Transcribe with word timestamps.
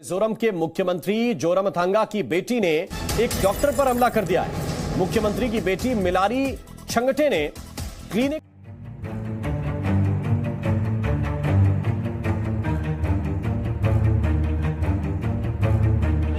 मिजोरम 0.00 0.34
के 0.40 0.50
मुख्यमंत्री 0.52 1.34
जोरमथांगा 1.34 2.04
की 2.12 2.22
बेटी 2.22 2.58
ने 2.60 2.68
एक 3.20 3.30
डॉक्टर 3.42 3.70
पर 3.76 3.88
हमला 3.88 4.08
कर 4.08 4.24
दिया 4.24 4.42
है। 4.42 4.98
मुख्यमंत्री 4.98 5.48
की 5.50 5.60
बेटी 5.60 5.94
मिलारी 5.94 6.44
छंगटे 6.90 7.28
ने 7.30 7.40
क्लिनिक 8.12 8.42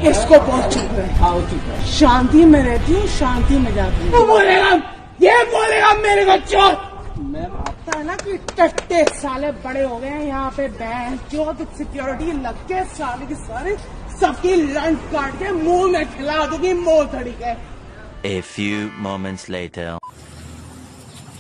इसको 0.10 0.40
बहुत 0.40 0.74
चुप 0.74 0.92
है 0.92 1.86
शांति 1.92 2.46
में 2.46 2.62
रहती 2.62 2.94
हूँ 2.94 3.08
शांति 3.20 3.58
में 3.58 3.74
जाती 3.76 4.08
हूँ। 4.08 4.26
बोलेगा 4.28 4.72
ये 5.22 5.44
बोलेगा 5.52 5.94
मेरे 5.98 6.26
को 6.26 6.38
भागता 7.90 7.98
है 7.98 8.06
ना 8.06 8.16
कि 8.16 8.38
टट्टे 8.58 9.04
साले 9.20 9.52
बड़े 9.66 9.84
हो 9.84 9.98
गए 9.98 10.08
हैं 10.08 10.26
यहाँ 10.26 10.50
पे 10.58 10.68
बैंक 10.68 11.22
जो 11.32 11.54
सिक्योरिटी 11.78 12.32
लग 12.42 12.58
के 12.70 12.84
साले 12.86 13.26
की 13.26 13.36
सारे 13.36 13.76
सबकी 14.22 14.56
लंच 14.74 15.00
काट 15.14 15.34
के 15.40 15.52
मुँह 15.52 15.92
में 15.92 16.06
खिला 16.18 16.46
दूँगी 16.46 16.74
मोह 16.74 17.06
थड़ी 17.14 17.34
के। 17.42 17.54
A 18.30 18.42
few 18.46 18.80
moments 19.04 19.50
later. 19.50 19.90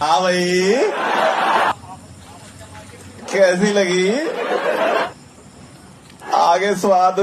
हाँ 0.01 0.21
भाई। 0.21 0.73
कैसी 3.33 3.73
लगी? 3.73 4.09
आगे 6.35 6.75
स्वाद। 6.75 7.19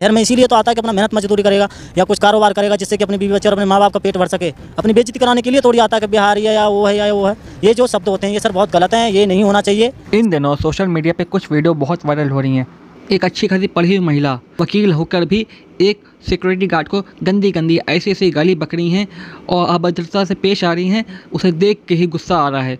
यार 0.00 0.12
मैं 0.12 0.20
इसीलिए 0.22 0.46
तो 0.46 0.56
आता 0.56 0.70
है 0.70 0.74
कि 0.74 0.80
अपना 0.80 0.92
मेहनत 0.92 1.14
मजदूरी 1.14 1.42
करेगा 1.42 1.68
या 1.98 2.04
कुछ 2.04 2.18
कारोबार 2.18 2.52
करेगा 2.52 2.76
जिससे 2.76 2.96
कि 2.96 3.04
अपने 3.04 3.16
बीवी 3.18 3.32
बच्चे 3.32 3.48
और 3.48 3.52
अपने 3.52 3.64
माँ 3.64 3.78
बाप 3.80 3.92
का 3.92 3.98
पेट 3.98 4.16
भर 4.16 4.26
सके। 4.28 4.48
अपनी 4.78 4.92
बेइज्जती 4.92 5.18
कराने 5.18 5.42
के 5.42 5.50
लिए 5.50 5.60
थोड़ी 5.60 5.78
आता 5.78 5.96
है 5.96 6.00
कि 6.00 6.06
बिहारी 6.06 6.44
है 6.44 6.54
या 6.54 6.66
वो 6.68 6.86
है 6.86 6.96
या 6.96 7.12
वो 7.12 7.26
है। 7.26 7.36
ये 7.64 7.74
जो 7.74 7.86
शब्द 7.86 8.08
होते 8.08 8.26
हैं 8.26 8.34
ये 8.34 8.40
सर 8.40 8.52
बहुत 8.52 8.72
गलत 8.72 8.94
हैं 8.94 9.10
ये 9.10 9.26
नहीं 9.26 9.42
होना 9.44 9.60
चाहिए। 9.60 9.92
इन 10.14 10.30
दिनों 10.30 10.54
सोशल 10.56 10.86
मीडिया 10.88 11.14
पे 11.18 11.24
कुछ 11.26 11.50
वीडियो 11.52 11.74
बहुत 11.76 12.06
वायरल 12.06 12.30
हो 12.30 12.40
रही 12.40 12.56
हैं। 12.56 12.66
एक 13.12 13.24
अच्छी 13.24 13.46
खासी 13.48 13.66
पढ़ी 13.66 13.88
हुई 13.88 14.06
महिला 14.06 14.38
वकील 14.60 14.92
होकर 14.92 15.24
भी 15.24 15.46
एक 15.80 16.02
सिक्योरिटी 16.28 16.66
गार्ड 16.66 16.88
को 16.88 17.02
गंदी 17.22 17.50
गंदी 17.52 17.78
ऐसी 17.88 18.10
ऐसी 18.10 18.30
गाली 18.30 18.54
बक 18.54 18.74
रही 18.74 18.90
हैं 18.90 19.06
और 19.48 19.68
अभद्रता 19.68 20.24
से 20.24 20.34
पेश 20.36 20.64
आ 20.64 20.72
रही 20.72 20.88
हैं 20.88 21.04
उसे 21.32 21.52
देख 21.54 21.80
के 21.88 21.94
ही 21.94 22.06
गुस्सा 22.06 22.38
आ 22.38 22.48
रहा 22.48 22.62
है। 22.62 22.78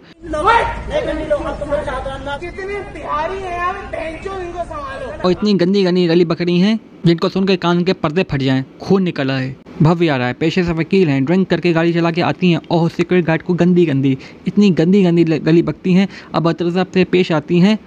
और 5.25 5.31
इतनी 5.31 5.53
गंदी 5.55 5.83
गंदी 5.85 6.07
गली 6.07 6.25
बक 6.25 6.41
रही 6.41 6.61
हैं, 6.61 6.81
जिनको 7.07 7.29
सुनकर 7.29 7.57
कान 7.57 7.85
के 7.85 7.93
पर्दे 7.93 8.23
फट 8.23 8.43
जाएँ, 8.43 8.65
खून 8.83 9.03
निकल 9.03 9.31
आए। 9.31 9.55
भव्य 9.83 10.09
आ 10.09 10.17
रहा 10.17 10.27
है, 10.27 10.33
पेशे 10.33 10.65
से 10.65 10.73
वकील 10.73 11.09
हैं, 11.09 11.25
ड्रिंक 11.25 11.49
करके 11.49 11.73
गाड़ी 11.73 11.93
चला 11.93 12.11
के 12.11 12.21
आती 12.21 12.51
हैं 12.51 12.61
और 12.71 12.91
सिक्योरिटी 12.91 13.27
गार्ड 13.27 13.43
को 13.43 13.55
गंदी 13.55 13.87
गंदी, 13.87 14.19
इतनी 14.47 14.71
गंदी 14.71 15.03
गंदी 15.03 15.25
गली 15.25 15.63
बकती 15.63 15.93
हैं। 15.93 16.09
अभद्रता 16.35 16.85
से 16.95 17.05
पेश 17.05 17.33
आती 17.33 17.59
हैं, 17.59 17.79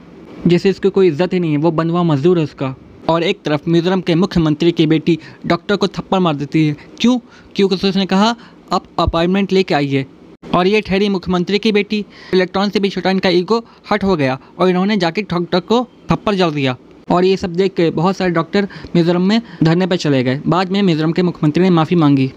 जैसे 0.48 0.70
इसकी 0.70 0.90
कोई 0.90 1.08
इज़्ज़त 1.08 1.34
ही 1.34 1.40
नहीं 1.40 1.52
है, 1.52 1.58
वो 1.58 1.72
बनवा 1.72 2.04
मजदूर 2.04 2.38
है 2.38 2.44
उसका। 2.44 2.76
और 3.09 3.24
एक 3.24 3.42
तरफ़ 3.46 3.62
मिजोरम 3.68 4.02
के 4.02 4.16
मुख्यमंत्री 4.16 4.72
की 4.72 4.88
बेटी 4.88 5.20
डॉक्टर 5.48 5.76
को 5.76 5.88
थप्पड़ 5.88 6.20
मार 6.20 6.36
देती 6.36 6.68
है। 6.68 6.76
क्यों? 7.02 7.20
क्योंकि 7.56 7.88
उसने 7.88 8.06
कहा 8.06 8.36
आप 8.72 8.84
अपॉइंटमेंट 9.00 9.52
लेके 9.52 9.74
आइए। 9.74 10.06
और 10.54 10.68
ये 10.68 10.82
ठहरी 10.82 11.09
मुख्यमंत्री 11.09 11.59
की 11.59 11.72
बेटी, 11.72 12.06
इलेक्ट्रॉन 12.34 12.70
से 12.70 12.80
भी 12.80 12.90
छोटा 12.90 13.09
इनका 13.09 13.30
ईगो 13.30 13.64
हट 13.92 14.04
हो 14.04 14.16
गया 14.16 14.38
और 14.59 14.70
इन्होंने 14.70 14.98
जाके 14.98 15.22
डॉक्टर 15.22 15.59
को 15.59 15.88
थप्पड़ 16.12 16.36
जड़ 16.36 16.50
दिया। 16.50 16.76
और 17.12 17.26
ये 17.26 17.38
सब 17.38 17.54
देख 17.54 17.73
के 17.73 17.90
बहुत 17.90 18.18
सारे 18.18 18.32
डॉक्टर 18.32 18.68
मिजोरम 18.96 19.22
में 19.22 19.42
धरने 19.64 19.88
पर 19.88 19.96
चले 19.96 20.24
गए। 20.24 20.42
बाद 20.48 20.72
में 20.72 20.81
मिजोरम 20.81 21.12
के 21.12 21.22
मुख्यमंत्री 21.22 21.64
ने 21.64 21.70
माफ़ी 21.70 21.96
मांगी। 21.96 22.31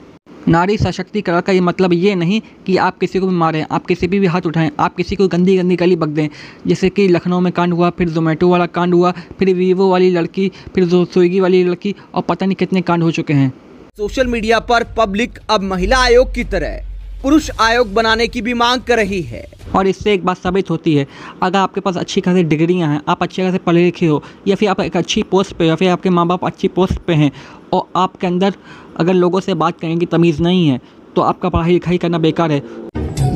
नारी 0.48 0.76
सशक्तिकरण 0.78 1.40
का 1.40 1.52
ये 1.52 1.60
मतलब 1.60 1.92
ये 1.92 2.14
नहीं 2.14 2.40
कि 2.66 2.76
आप 2.76 2.98
किसी 2.98 3.18
को 3.18 3.26
भी 3.26 3.34
मारें, 3.34 3.66
आप 3.70 3.86
किसी 3.86 4.08
पे 4.08 4.18
भी 4.18 4.26
हाथ 4.26 4.46
उठाएँ, 4.46 4.70
आप 4.80 4.96
किसी 4.96 5.16
को 5.16 5.28
गंदी 5.28 5.56
गंदी 5.56 5.76
गली 5.76 5.96
बक 5.96 6.08
दें। 6.08 6.28
जैसे 6.66 6.90
कि 6.90 7.08
लखनऊ 7.08 7.40
में 7.40 7.52
कांड 7.52 7.72
हुआ, 7.72 7.90
फिर 7.90 8.08
जोमेटो 8.08 8.48
वाला 8.48 8.66
कांड 8.66 8.94
हुआ, 8.94 9.12
फिर 9.38 9.54
वीवो 9.54 9.90
वाली 9.90 10.10
लड़की, 10.10 10.50
फिर 10.74 10.88
स्विगी 10.88 11.40
वाली 11.40 11.64
लड़की 11.64 11.94
और 12.14 12.22
पता 12.22 12.46
नहीं 12.46 12.56
कितने 12.56 12.80
कांड 12.80 13.02
हो 13.02 13.10
चुके 13.10 13.32
हैं। 13.32 13.52
सोशल 13.96 14.26
मीडिया 14.26 14.60
पर 14.60 14.84
पब्लिक 14.98 15.38
अब 15.50 15.62
महिला 15.62 15.98
आयोग 15.98 16.34
की 16.34 16.44
तरह। 16.44 16.95
पुरुष 17.26 17.50
आयोग 17.60 17.92
बनाने 17.94 18.26
की 18.28 18.40
भी 18.42 18.52
मांग 18.54 18.80
कर 18.88 18.96
रही 18.96 19.20
है। 19.22 19.44
और 19.74 19.86
इससे 19.86 20.12
एक 20.12 20.24
बात 20.24 20.36
साबित 20.38 20.68
होती 20.70 20.94
है 20.94 21.06
अगर 21.42 21.58
आपके 21.58 21.80
पास 21.80 21.96
अच्छी 21.96 22.20
खासी 22.20 22.42
डिग्रियाँ 22.44 22.88
हैं 22.88 23.00
आप 23.08 23.22
अच्छे 23.22 23.42
खासे 23.42 23.58
पढ़े 23.60 23.84
लिखे 23.84 24.06
हो 24.06 24.22
या 24.48 24.56
फिर 24.56 24.68
आप 24.68 24.80
एक 24.80 24.96
अच्छी 24.96 25.22
पोस्ट 25.32 25.52
पे 25.54 25.66
या 25.66 25.74
फिर 25.76 25.90
आपके 25.90 26.10
माँ 26.10 26.26
बाप 26.26 26.44
अच्छी 26.46 26.68
पोस्ट 26.76 26.98
पे 27.06 27.14
हैं 27.14 27.30
और 27.72 27.82
आपके 27.96 28.26
अंदर 28.26 28.54
अगर 29.00 29.14
लोगों 29.14 29.40
से 29.40 29.54
बात 29.56 29.80
करने 29.80 29.96
की 29.96 30.06
तमीज़ 30.06 30.42
नहीं 30.42 30.68
है 30.68 30.80
तो 31.16 31.22
आपका 31.22 31.48
पढ़ाई 31.48 31.72
लिखाई 31.72 31.98
करना 31.98 32.18
बेकार 32.20 32.52
है। 32.52 32.62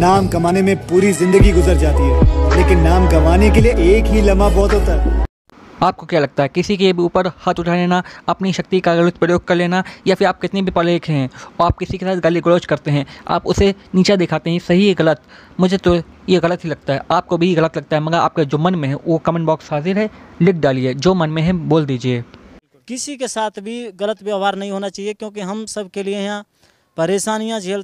नाम 0.00 0.28
कमाने 0.28 0.62
में 0.62 0.76
पूरी 0.88 1.12
ज़िंदगी 1.14 1.52
गुजर 1.52 1.76
जाती 1.78 2.02
है 2.02 2.56
लेकिन 2.56 2.80
नाम 2.80 3.10
कमाने 3.10 3.50
के 3.50 3.60
लिए 3.60 3.96
एक 3.96 4.12
ही 4.12 4.22
लम्हा 4.22 4.48
बहुत 4.50 4.72
होता 4.72 5.00
है। 5.02 5.24
आपको 5.82 6.06
क्या 6.06 6.20
लगता 6.20 6.42
है, 6.42 6.48
किसी 6.48 6.76
के 6.76 6.92
ऊपर 6.92 7.26
हाथ 7.26 7.54
उठा 7.60 7.74
लेना, 7.74 8.02
अपनी 8.28 8.52
शक्ति 8.52 8.80
का 8.80 8.94
गलत 8.94 9.16
प्रयोग 9.16 9.44
कर 9.44 9.54
लेना, 9.54 9.84
या 10.06 10.14
फिर 10.14 10.28
आप 10.28 10.40
कितने 10.40 10.62
भी 10.62 10.70
पढ़े 10.70 10.92
लिखे 10.92 11.12
हैं, 11.12 11.30
और 11.60 11.66
आप 11.66 11.78
किसी 11.78 11.98
के 11.98 12.06
साथ 12.06 12.16
गाली 12.16 12.40
गलौज 12.40 12.66
करते 12.66 12.90
हैं, 12.90 13.06
आप 13.28 13.46
उसे 13.46 13.74
नीचा 13.94 14.16
दिखाते 14.16 14.50
हैं, 14.50 14.58
सही 14.58 14.88
है 14.88 14.94
गलत? 14.94 15.22
मुझे 15.60 15.76
तो 15.76 15.96
ये 16.28 16.38
गलत 16.38 16.64
ही 16.64 16.70
लगता 16.70 16.92
है। 16.92 17.02
आपको 17.10 17.38
भी 17.38 17.54
गलत 17.54 17.76
लगता 17.76 17.96
है, 17.96 18.02
मगर 18.02 18.18
आपका 18.18 18.42
जो 18.42 18.58
मन 18.58 18.74
में 18.74 18.88
है, 18.88 18.94
वो 18.94 19.18
कमेंट 19.18 19.46
बॉक्स 19.46 19.72
हाजिर 19.72 19.98
है, 19.98 20.10
लिख 20.42 20.56
डालिए। 20.56 20.94
जो 20.94 21.14
मन 21.14 21.30
में 21.30 21.42
है, 21.42 21.52
बोल 21.52 21.86
दीजिए। 21.86 22.24
किसी 22.88 23.16
के 23.16 23.28
साथ 23.28 23.50
भी 23.60 23.92
गलत 23.92 24.22
व्यवहार 24.22 24.56
नहीं 24.56 24.70
होना 24.70 24.88
चाहिए, 24.88 25.14
क्योंकि 25.14 25.40
हम 25.40 25.66
सब 25.66 25.90
के 25.90 26.02
लिए 26.02 26.20
यहाँ 26.20 26.44
परेशानियाँ 26.96 27.60
झेलते 27.60 27.78